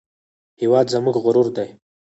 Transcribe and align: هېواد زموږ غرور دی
هېواد 0.61 0.85
زموږ 0.93 1.15
غرور 1.23 1.47
دی 1.55 1.69